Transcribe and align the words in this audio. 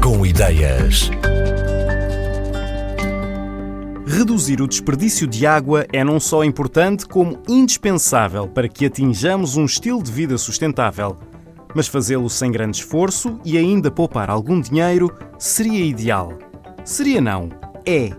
Com 0.00 0.24
ideias. 0.24 1.10
Reduzir 4.06 4.62
o 4.62 4.68
desperdício 4.68 5.26
de 5.26 5.44
água 5.44 5.84
é 5.92 6.04
não 6.04 6.20
só 6.20 6.44
importante, 6.44 7.04
como 7.04 7.42
indispensável 7.48 8.46
para 8.46 8.68
que 8.68 8.86
atinjamos 8.86 9.56
um 9.56 9.64
estilo 9.64 10.00
de 10.00 10.12
vida 10.12 10.38
sustentável. 10.38 11.16
Mas 11.74 11.88
fazê-lo 11.88 12.30
sem 12.30 12.52
grande 12.52 12.76
esforço 12.76 13.40
e 13.44 13.58
ainda 13.58 13.90
poupar 13.90 14.30
algum 14.30 14.60
dinheiro 14.60 15.12
seria 15.36 15.84
ideal. 15.84 16.32
Seria 16.84 17.20
não, 17.20 17.48
é. 17.84 18.10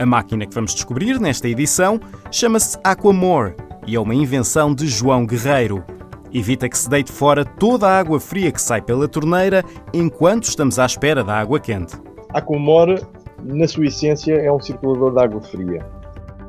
A 0.00 0.04
máquina 0.04 0.44
que 0.44 0.54
vamos 0.54 0.74
descobrir 0.74 1.20
nesta 1.20 1.48
edição 1.48 2.00
chama-se 2.32 2.76
Aquamore 2.82 3.54
e 3.86 3.94
é 3.94 4.00
uma 4.00 4.14
invenção 4.14 4.74
de 4.74 4.88
João 4.88 5.24
Guerreiro. 5.24 5.84
Evita 6.32 6.68
que 6.68 6.78
se 6.78 6.88
deite 6.88 7.12
fora 7.12 7.44
toda 7.44 7.88
a 7.88 7.98
água 7.98 8.20
fria 8.20 8.52
que 8.52 8.60
sai 8.60 8.82
pela 8.82 9.08
torneira 9.08 9.64
enquanto 9.92 10.44
estamos 10.44 10.78
à 10.78 10.86
espera 10.86 11.22
da 11.22 11.34
água 11.34 11.60
quente. 11.60 11.96
Aquamore 12.34 13.00
na 13.44 13.68
sua 13.68 13.86
essência, 13.86 14.34
é 14.34 14.50
um 14.50 14.60
circulador 14.60 15.12
de 15.12 15.20
água 15.20 15.40
fria. 15.40 15.86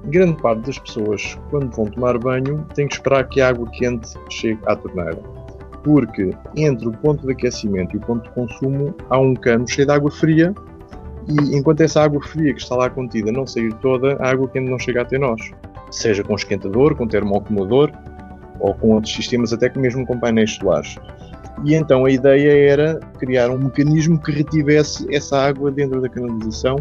Grande 0.06 0.42
parte 0.42 0.62
das 0.62 0.80
pessoas, 0.80 1.38
quando 1.50 1.76
vão 1.76 1.86
tomar 1.86 2.18
banho, 2.18 2.66
têm 2.74 2.88
que 2.88 2.96
esperar 2.96 3.28
que 3.28 3.42
a 3.42 3.50
água 3.50 3.70
quente 3.72 4.14
chegue 4.30 4.60
à 4.66 4.76
torneira. 4.76 5.20
Porque 5.84 6.32
entre 6.56 6.88
o 6.88 6.92
ponto 6.92 7.26
de 7.26 7.34
aquecimento 7.34 7.96
e 7.96 7.98
o 7.98 8.02
ponto 8.02 8.24
de 8.24 8.30
consumo 8.32 8.96
há 9.10 9.20
um 9.20 9.34
cano 9.34 9.68
cheio 9.68 9.88
de 9.88 9.94
água 9.94 10.12
fria 10.12 10.54
e 11.28 11.58
enquanto 11.58 11.82
essa 11.82 12.02
água 12.02 12.22
fria 12.22 12.54
que 12.54 12.62
está 12.62 12.76
lá 12.76 12.90
contida 12.90 13.32
não 13.32 13.46
sair 13.46 13.74
toda, 13.76 14.16
a 14.16 14.30
água 14.30 14.48
quente 14.48 14.70
não 14.70 14.80
chega 14.80 15.02
até 15.02 15.18
nós. 15.18 15.52
Seja 15.92 16.24
com 16.24 16.36
esquentador, 16.36 16.96
com 16.96 17.08
termoacumulador 17.08 17.92
ou 18.60 18.74
com 18.74 18.94
outros 18.94 19.14
sistemas, 19.14 19.54
até 19.54 19.70
que 19.70 19.80
mesmo 19.80 20.06
com 20.06 20.20
painéis 20.20 20.52
solares. 20.52 20.98
E 21.64 21.74
então 21.74 22.06
a 22.06 22.12
ideia 22.12 22.72
era 22.72 23.00
criar 23.20 23.50
um 23.50 23.58
mecanismo 23.58 24.20
que 24.22 24.32
retivesse 24.32 25.08
essa 25.14 25.38
água 25.40 25.72
dentro 25.72 26.02
da 26.02 26.08
canalização. 26.08 26.78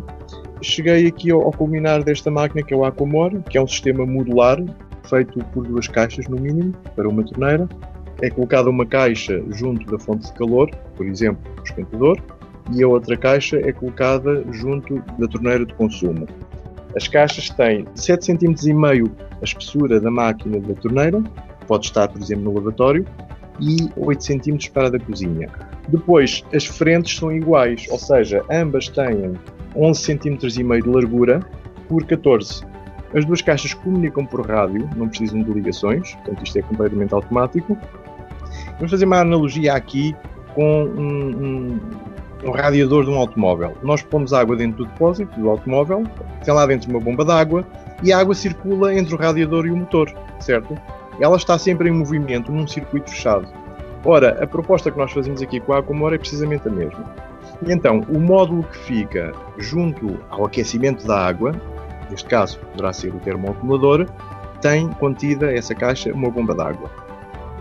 Cheguei 0.61 1.07
aqui 1.07 1.31
ao, 1.31 1.43
ao 1.43 1.53
culminar 1.53 2.03
desta 2.03 2.31
máquina, 2.31 2.63
que 2.63 2.75
é 2.75 2.77
o 2.77 2.85
Aquamore, 2.85 3.43
que 3.49 3.57
é 3.57 3.63
um 3.63 3.67
sistema 3.67 4.05
modular, 4.05 4.59
feito 5.09 5.39
por 5.47 5.67
duas 5.67 5.89
caixas 5.89 6.27
no 6.29 6.37
mínimo, 6.37 6.75
para 6.95 7.09
uma 7.09 7.25
torneira. 7.25 7.69
É 8.21 8.31
colocada 8.31 8.69
uma 8.69 8.87
caixa 8.87 9.43
junto 9.51 9.87
da 9.91 9.99
fonte 9.99 10.27
de 10.27 10.33
calor, 10.35 10.71
por 10.97 11.07
exemplo, 11.07 11.41
o 11.59 11.63
esquentador, 11.63 12.19
e 12.73 12.83
a 12.83 12.89
outra 12.89 13.17
caixa 13.17 13.59
é 13.59 13.73
colocada 13.73 14.45
junto 14.53 15.03
da 15.19 15.27
torneira 15.29 15.65
de 15.65 15.75
consumo. 15.75 16.27
As 16.97 17.07
caixas 17.07 17.51
têm 17.51 17.85
7,5 17.95 18.57
cm 18.57 19.11
a 19.41 19.45
espessura 19.45 20.01
da 20.01 20.11
máquina 20.11 20.59
da 20.61 20.75
torneira, 20.75 21.23
pode 21.67 21.87
estar, 21.87 22.09
por 22.09 22.21
exemplo, 22.21 22.45
no 22.45 22.55
lavatório, 22.55 23.05
e 23.61 23.91
8 23.97 24.23
cm 24.23 24.71
para 24.73 24.87
a 24.87 24.91
da 24.91 24.99
cozinha. 24.99 25.49
Depois, 25.89 26.45
as 26.55 26.65
frentes 26.65 27.17
são 27.17 27.33
iguais, 27.33 27.87
ou 27.91 27.99
seja, 27.99 28.45
ambas 28.51 28.89
têm 28.89 29.35
11 29.75 30.19
cm 30.19 30.39
e 30.59 30.65
meio 30.65 30.83
de 30.83 30.89
largura 30.89 31.41
por 31.89 32.05
14. 32.05 32.65
As 33.15 33.25
duas 33.25 33.41
caixas 33.41 33.73
comunicam 33.73 34.27
por 34.27 34.47
rádio, 34.47 34.89
não 34.97 35.09
precisam 35.09 35.43
de 35.43 35.51
ligações, 35.53 36.13
portanto 36.17 36.45
isto 36.45 36.59
é 36.59 36.63
completamente 36.63 37.15
automático. 37.15 37.79
Vamos 38.77 38.91
fazer 38.91 39.05
uma 39.05 39.21
analogia 39.21 39.75
aqui 39.75 40.15
com 40.55 40.85
um, 40.85 41.29
um, 41.29 41.81
um 42.45 42.51
radiador 42.51 43.05
de 43.05 43.11
um 43.11 43.17
automóvel. 43.17 43.75
Nós 43.83 44.03
pomos 44.03 44.33
água 44.33 44.57
dentro 44.57 44.79
do 44.79 44.87
depósito 44.87 45.39
do 45.39 45.49
automóvel, 45.49 46.05
tem 46.45 46.53
lá 46.53 46.67
dentro 46.67 46.91
uma 46.91 47.01
bomba 47.01 47.25
de 47.25 47.33
água 47.33 47.67
e 48.03 48.13
a 48.13 48.19
água 48.19 48.35
circula 48.35 48.95
entre 48.95 49.15
o 49.15 49.19
radiador 49.19 49.67
e 49.67 49.71
o 49.71 49.77
motor, 49.77 50.13
certo? 50.41 50.77
Ela 51.21 51.37
está 51.37 51.59
sempre 51.59 51.89
em 51.89 51.93
movimento 51.93 52.53
num 52.53 52.67
circuito 52.67 53.11
fechado. 53.11 53.49
Ora, 54.05 54.43
a 54.43 54.47
proposta 54.47 54.91
que 54.91 54.99
nós 54.99 55.13
fazemos 55.13 55.43
aqui 55.43 55.59
com 55.59 55.73
a 55.73 55.79
Aquamor 55.79 56.15
é 56.15 56.19
precisamente 56.19 56.69
a 56.69 56.71
mesma. 56.71 57.05
E 57.67 57.73
então, 57.73 58.03
o 58.09 58.21
módulo 58.21 58.63
que 58.65 58.79
fica 58.79 59.33
junto 59.59 60.19
ao 60.31 60.45
aquecimento 60.45 61.07
da 61.07 61.27
água, 61.27 61.53
neste 62.11 62.29
caso 62.29 62.59
poderá 62.59 62.93
ser 62.93 63.15
o 63.15 63.19
termoacumulador, 63.19 64.07
tem 64.61 64.89
contida 64.89 65.53
essa 65.53 65.75
caixa 65.75 66.13
uma 66.13 66.31
bomba 66.31 66.55
d'água. 66.55 66.91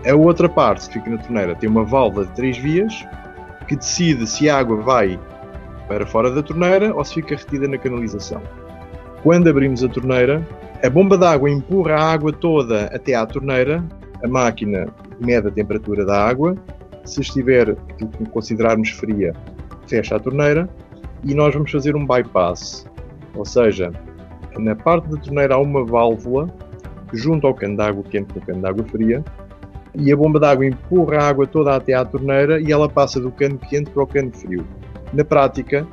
A 0.06 0.14
outra 0.14 0.48
parte 0.48 0.86
que 0.86 0.94
fica 0.94 1.10
na 1.10 1.18
torneira 1.18 1.54
tem 1.56 1.68
uma 1.68 1.84
válvula 1.84 2.26
de 2.26 2.32
três 2.32 2.56
vias 2.56 3.04
que 3.66 3.74
decide 3.74 4.26
se 4.26 4.48
a 4.48 4.58
água 4.58 4.76
vai 4.76 5.18
para 5.88 6.06
fora 6.06 6.30
da 6.30 6.42
torneira 6.42 6.94
ou 6.94 7.04
se 7.04 7.14
fica 7.14 7.34
retida 7.34 7.66
na 7.66 7.78
canalização. 7.78 8.42
Quando 9.22 9.48
abrimos 9.48 9.82
a 9.82 9.88
torneira, 9.88 10.46
a 10.82 10.90
bomba 10.90 11.16
d'água 11.16 11.50
empurra 11.50 11.94
a 11.94 12.12
água 12.12 12.32
toda 12.32 12.86
até 12.86 13.14
à 13.14 13.24
torneira, 13.24 13.84
a 14.22 14.28
máquina 14.28 14.86
mede 15.20 15.48
a 15.48 15.50
temperatura 15.50 16.04
da 16.04 16.26
água, 16.26 16.56
se 17.04 17.20
estiver, 17.20 17.76
considerarmos 18.30 18.90
fria, 18.90 19.32
fecha 19.86 20.16
a 20.16 20.20
torneira 20.20 20.68
e 21.24 21.34
nós 21.34 21.54
vamos 21.54 21.70
fazer 21.70 21.96
um 21.96 22.06
bypass, 22.06 22.86
ou 23.34 23.44
seja, 23.44 23.92
na 24.58 24.74
parte 24.74 25.08
da 25.08 25.16
torneira 25.18 25.54
há 25.54 25.58
uma 25.58 25.84
válvula 25.84 26.48
que 27.10 27.16
junta 27.16 27.46
ao 27.46 27.54
cano 27.54 27.76
de 27.76 27.82
água 27.82 28.02
quente 28.04 28.32
com 28.32 28.40
o 28.40 28.42
cano 28.42 28.60
de 28.60 28.66
água 28.66 28.84
fria 28.84 29.24
e 29.94 30.12
a 30.12 30.16
bomba 30.16 30.38
d'água 30.38 30.66
empurra 30.66 31.18
a 31.18 31.28
água 31.28 31.46
toda 31.46 31.74
até 31.74 31.94
à 31.94 32.04
torneira 32.04 32.60
e 32.60 32.70
ela 32.70 32.88
passa 32.88 33.20
do 33.20 33.30
cano 33.30 33.58
quente 33.58 33.90
para 33.90 34.02
o 34.02 34.06
cano 34.06 34.30
frio. 34.32 34.66
Na 35.12 35.24
prática, 35.24 35.86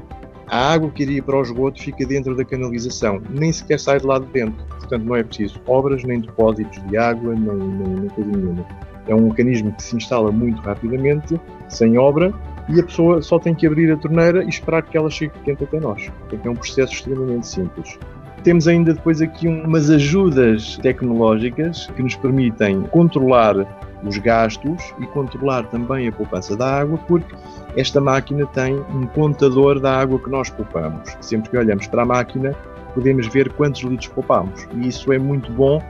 a 0.48 0.74
água 0.74 0.90
que 0.92 1.04
iria 1.04 1.24
para 1.24 1.38
o 1.38 1.42
esgoto 1.42 1.82
fica 1.82 2.06
dentro 2.06 2.36
da 2.36 2.44
canalização, 2.44 3.22
nem 3.30 3.52
sequer 3.52 3.80
sai 3.80 4.00
de 4.00 4.06
lá 4.06 4.20
de 4.20 4.26
dentro. 4.28 4.64
Portanto, 4.66 5.04
não 5.04 5.16
é 5.16 5.24
preciso 5.24 5.60
obras, 5.66 6.04
nem 6.04 6.20
depósitos 6.20 6.82
de 6.88 6.98
água, 6.98 7.34
nem, 7.34 7.56
nem, 7.56 7.88
nem 7.88 8.10
coisa 8.10 8.32
nenhuma. 8.32 8.66
É 9.08 9.16
um 9.16 9.28
mecanismo 9.28 9.72
que 9.74 9.84
se 9.84 9.96
instala 9.96 10.32
muito 10.32 10.62
rapidamente, 10.62 11.40
sem 11.68 11.98
obra, 11.98 12.34
e 12.70 12.80
a 12.80 12.84
pessoa 12.84 13.22
só 13.22 13.40
tem 13.40 13.54
que 13.54 13.68
abrir 13.68 13.92
a 13.92 13.98
torneira 13.98 14.44
e 14.44 14.50
esperar 14.50 14.84
que 14.84 14.98
ela 14.98 15.10
chegue 15.10 15.34
quente 15.44 15.64
até 15.64 15.80
nós. 15.80 16.10
Portanto, 16.20 16.46
é 16.46 16.50
um 16.50 16.56
processo 16.56 16.94
extremamente 16.94 17.48
simples. 17.48 17.98
Temos 18.44 18.68
ainda 18.68 18.94
depois 18.94 19.22
aqui 19.22 19.48
umas 19.48 19.90
ajudas 19.90 20.78
tecnológicas 20.78 21.88
que 21.96 22.04
nos 22.04 22.16
permitem 22.16 22.82
controlar 22.84 23.56
os 24.04 24.18
gastos 24.18 24.94
e 25.00 25.08
controlar 25.08 25.64
também 25.68 26.08
a 26.08 26.12
poupança 26.12 26.56
da 26.56 26.80
água, 26.80 26.98
porque 27.08 27.36
esta 27.76 28.00
máquina 28.00 28.46
tem 28.48 28.76
um 28.94 29.06
contador 29.08 29.80
da 29.80 30.00
água 30.00 30.20
que 30.20 30.30
nós 30.30 30.50
poupamos. 30.50 31.16
Sempre 31.22 31.50
que 31.50 31.58
olhamos 31.58 31.88
para 31.88 32.04
a 32.04 32.06
máquina, 32.06 32.56
podemos 32.94 33.28
ver 33.28 33.52
quantos 33.54 33.82
litros 33.82 34.10
poupamos. 34.10 34.68
E 34.74 34.88
isso 34.88 35.12
é 35.12 35.18
muito 35.18 35.52
bom 35.52 35.82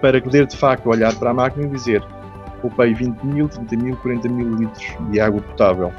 para 0.00 0.20
poder, 0.20 0.46
de 0.46 0.56
facto, 0.56 0.88
olhar 0.88 1.14
para 1.14 1.30
a 1.30 1.34
máquina 1.34 1.66
e 1.66 1.70
dizer 1.70 2.02
poupei 2.60 2.94
20 2.94 3.22
mil, 3.22 3.48
30 3.48 3.76
mil, 3.76 3.96
40 3.96 4.28
mil 4.28 4.50
litros 4.56 4.86
de 5.10 5.20
água 5.20 5.40
potável. 5.40 5.92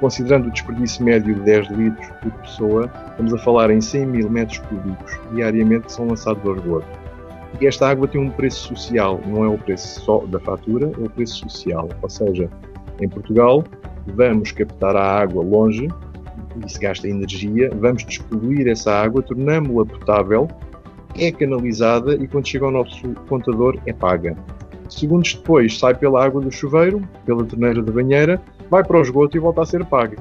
Considerando 0.00 0.48
o 0.48 0.50
desperdício 0.50 1.04
médio 1.04 1.34
de 1.34 1.40
10 1.40 1.70
litros 1.70 2.06
por 2.20 2.32
pessoa, 2.32 2.90
estamos 3.10 3.32
a 3.32 3.38
falar 3.38 3.70
em 3.70 3.80
100 3.80 4.06
mil 4.06 4.28
metros 4.28 4.58
cúbicos 4.58 5.18
diariamente 5.32 5.86
que 5.86 5.92
são 5.92 6.08
lançados 6.08 6.44
ao 6.44 6.56
esgoto. 6.56 7.03
E 7.60 7.66
esta 7.66 7.88
água 7.88 8.08
tem 8.08 8.20
um 8.20 8.30
preço 8.30 8.68
social, 8.68 9.20
não 9.26 9.44
é 9.44 9.48
o 9.48 9.58
preço 9.58 10.00
só 10.00 10.18
da 10.26 10.40
fatura, 10.40 10.90
é 10.98 11.04
o 11.04 11.10
preço 11.10 11.48
social. 11.48 11.88
Ou 12.02 12.10
seja, 12.10 12.50
em 13.00 13.08
Portugal, 13.08 13.64
vamos 14.06 14.52
captar 14.52 14.96
a 14.96 15.20
água 15.20 15.42
longe, 15.42 15.88
isso 16.64 16.80
gasta 16.80 17.08
energia, 17.08 17.70
vamos 17.74 18.04
despoluir 18.04 18.68
essa 18.68 18.92
água, 18.92 19.22
tornamos-la 19.22 19.84
potável, 19.86 20.48
é 21.16 21.30
canalizada 21.30 22.14
e 22.14 22.26
quando 22.26 22.48
chega 22.48 22.64
ao 22.64 22.70
nosso 22.70 23.08
contador 23.28 23.78
é 23.86 23.92
paga. 23.92 24.36
Segundos 24.88 25.34
depois 25.34 25.78
sai 25.78 25.94
pela 25.94 26.24
água 26.24 26.40
do 26.40 26.50
chuveiro, 26.50 27.00
pela 27.24 27.44
torneira 27.44 27.82
da 27.82 27.90
banheira, 27.90 28.40
vai 28.70 28.84
para 28.84 28.98
o 28.98 29.02
esgoto 29.02 29.36
e 29.36 29.40
volta 29.40 29.62
a 29.62 29.66
ser 29.66 29.84
paga. 29.84 30.16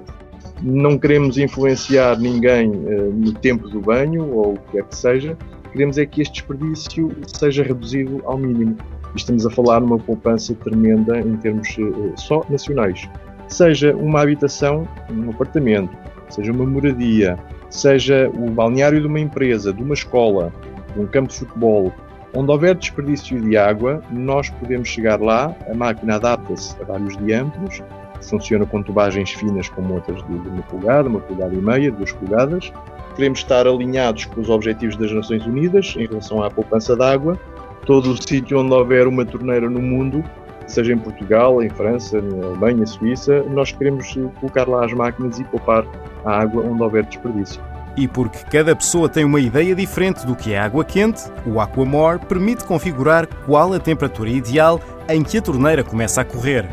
Não 0.61 0.97
queremos 0.97 1.37
influenciar 1.37 2.17
ninguém 2.17 2.69
uh, 2.69 3.11
no 3.13 3.33
tempo 3.33 3.67
do 3.67 3.81
banho 3.81 4.31
ou 4.31 4.53
o 4.53 4.57
que 4.57 4.71
quer 4.73 4.83
que 4.85 4.95
seja, 4.95 5.37
queremos 5.73 5.97
é 5.97 6.05
que 6.05 6.21
este 6.21 6.35
desperdício 6.35 7.11
seja 7.27 7.63
reduzido 7.63 8.21
ao 8.25 8.37
mínimo. 8.37 8.77
E 9.13 9.17
estamos 9.17 9.45
a 9.45 9.49
falar 9.49 9.81
numa 9.81 9.99
poupança 9.99 10.55
tremenda 10.55 11.19
em 11.19 11.35
termos 11.37 11.67
uh, 11.77 12.13
só 12.15 12.45
nacionais 12.49 13.09
seja 13.53 13.95
uma 13.95 14.21
habitação, 14.21 14.87
um 15.11 15.29
apartamento, 15.29 15.95
seja 16.29 16.51
uma 16.51 16.65
moradia, 16.65 17.37
seja 17.69 18.29
o 18.33 18.49
balneário 18.49 18.99
de 18.99 19.07
uma 19.07 19.19
empresa, 19.19 19.71
de 19.71 19.81
uma 19.81 19.93
escola, 19.93 20.51
de 20.93 21.01
um 21.01 21.07
campo 21.07 21.29
de 21.29 21.39
futebol, 21.39 21.93
onde 22.35 22.51
houver 22.51 22.75
desperdício 22.75 23.39
de 23.39 23.55
água, 23.55 24.01
nós 24.11 24.49
podemos 24.49 24.89
chegar 24.89 25.21
lá, 25.21 25.55
a 25.69 25.73
máquina 25.73 26.15
adapta-se 26.15 26.75
a 26.81 26.85
vários 26.85 27.15
diâmetros, 27.17 27.81
funciona 28.21 28.65
com 28.65 28.81
tubagens 28.81 29.31
finas 29.31 29.69
como 29.69 29.95
outras 29.95 30.23
de 30.25 30.33
uma 30.33 30.63
polegada, 30.63 31.09
uma 31.09 31.19
polegada 31.19 31.53
e 31.53 31.61
meia, 31.61 31.91
duas 31.91 32.11
polegadas. 32.13 32.71
Queremos 33.15 33.39
estar 33.39 33.67
alinhados 33.67 34.25
com 34.25 34.41
os 34.41 34.49
objetivos 34.49 34.95
das 34.95 35.11
Nações 35.11 35.45
Unidas 35.45 35.93
em 35.97 36.07
relação 36.07 36.41
à 36.43 36.49
poupança 36.49 36.95
de 36.95 37.03
água. 37.03 37.39
Todo 37.85 38.11
o 38.11 38.21
sítio 38.21 38.59
onde 38.59 38.73
houver 38.73 39.07
uma 39.07 39.25
torneira 39.25 39.69
no 39.69 39.81
mundo 39.81 40.23
seja 40.67 40.93
em 40.93 40.97
Portugal, 40.97 41.61
em 41.61 41.69
França, 41.69 42.21
na 42.21 42.47
Alemanha, 42.47 42.85
Suíça, 42.85 43.43
nós 43.43 43.71
queremos 43.71 44.13
colocar 44.39 44.67
lá 44.67 44.85
as 44.85 44.93
máquinas 44.93 45.39
e 45.39 45.43
poupar 45.43 45.85
a 46.25 46.41
água 46.41 46.63
onde 46.65 46.81
houver 46.81 47.03
desperdício. 47.03 47.61
E 47.95 48.07
porque 48.07 48.39
cada 48.49 48.75
pessoa 48.75 49.07
tem 49.07 49.23
uma 49.23 49.39
ideia 49.39 49.75
diferente 49.75 50.25
do 50.25 50.35
que 50.35 50.53
é 50.53 50.59
água 50.59 50.83
quente, 50.83 51.21
o 51.45 51.59
Aquamore 51.59 52.19
permite 52.25 52.63
configurar 52.63 53.27
qual 53.45 53.71
a 53.73 53.79
temperatura 53.79 54.29
ideal 54.29 54.81
em 55.07 55.23
que 55.23 55.37
a 55.37 55.41
torneira 55.41 55.83
começa 55.83 56.21
a 56.21 56.25
correr. 56.25 56.67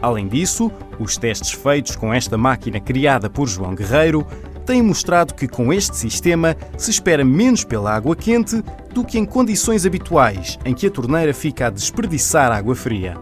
Além 0.00 0.28
disso, 0.28 0.70
os 0.98 1.16
testes 1.16 1.52
feitos 1.52 1.96
com 1.96 2.14
esta 2.14 2.38
máquina 2.38 2.78
criada 2.78 3.28
por 3.28 3.48
João 3.48 3.74
Guerreiro 3.74 4.24
têm 4.70 4.82
mostrado 4.82 5.34
que 5.34 5.48
com 5.48 5.72
este 5.72 5.96
sistema 5.96 6.56
se 6.78 6.92
espera 6.92 7.24
menos 7.24 7.64
pela 7.64 7.92
água 7.92 8.14
quente 8.14 8.62
do 8.94 9.04
que 9.04 9.18
em 9.18 9.24
condições 9.24 9.84
habituais 9.84 10.60
em 10.64 10.72
que 10.72 10.86
a 10.86 10.90
torneira 10.90 11.34
fica 11.34 11.66
a 11.66 11.70
desperdiçar 11.70 12.52
água 12.52 12.76
fria. 12.76 13.16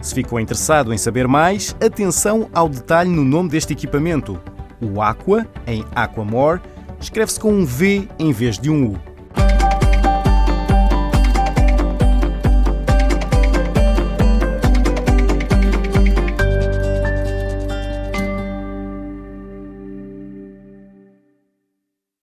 Se 0.00 0.14
ficou 0.14 0.38
interessado 0.38 0.94
em 0.94 0.98
saber 0.98 1.26
mais, 1.26 1.74
atenção 1.84 2.48
ao 2.52 2.68
detalhe 2.68 3.10
no 3.10 3.24
nome 3.24 3.48
deste 3.48 3.72
equipamento. 3.72 4.40
O 4.80 5.02
Aqua, 5.02 5.44
em 5.66 5.84
Aquamore, 5.96 6.60
escreve-se 7.00 7.40
com 7.40 7.52
um 7.52 7.64
V 7.64 8.06
em 8.16 8.30
vez 8.30 8.56
de 8.56 8.70
um 8.70 8.92
U. 8.92 9.13